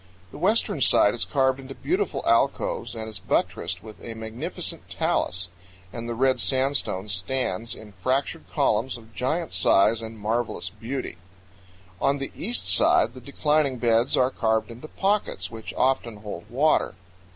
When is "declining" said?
13.21-13.77